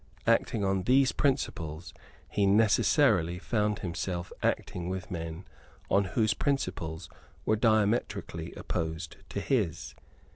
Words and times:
Acting 0.25 0.65
on 0.65 0.81
these 0.81 1.11
principles 1.11 1.93
he 2.27 2.47
necessarily 2.47 3.37
found 3.37 3.77
himself 3.77 4.33
acting 4.41 4.89
with 4.89 5.11
men 5.11 5.45
whose 6.15 6.33
principles 6.33 7.07
were 7.45 7.55
diametrically 7.55 8.51
opposed 8.53 9.17
to 9.29 9.39
his. 9.39 9.93